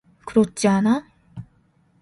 [0.25, 1.05] 그렇지 않아?